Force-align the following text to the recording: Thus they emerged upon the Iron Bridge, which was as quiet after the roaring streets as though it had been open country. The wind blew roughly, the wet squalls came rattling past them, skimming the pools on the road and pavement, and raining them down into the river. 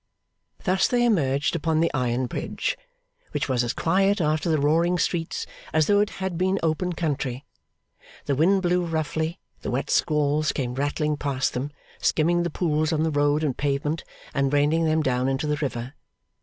Thus 0.63 0.87
they 0.87 1.05
emerged 1.05 1.55
upon 1.55 1.79
the 1.79 1.91
Iron 1.93 2.25
Bridge, 2.25 2.75
which 3.33 3.47
was 3.47 3.63
as 3.63 3.71
quiet 3.71 4.19
after 4.19 4.49
the 4.49 4.57
roaring 4.59 4.97
streets 4.97 5.45
as 5.73 5.85
though 5.85 5.99
it 5.99 6.09
had 6.17 6.39
been 6.39 6.57
open 6.63 6.93
country. 6.93 7.45
The 8.25 8.33
wind 8.33 8.63
blew 8.63 8.83
roughly, 8.83 9.39
the 9.61 9.69
wet 9.69 9.91
squalls 9.91 10.53
came 10.53 10.73
rattling 10.73 11.17
past 11.17 11.53
them, 11.53 11.69
skimming 11.99 12.41
the 12.41 12.49
pools 12.49 12.91
on 12.91 13.03
the 13.03 13.11
road 13.11 13.43
and 13.43 13.55
pavement, 13.55 14.03
and 14.33 14.51
raining 14.51 14.85
them 14.85 15.03
down 15.03 15.29
into 15.29 15.45
the 15.45 15.57
river. 15.57 15.93